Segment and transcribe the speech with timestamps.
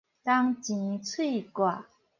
[0.25, 1.85] 銅錢碎割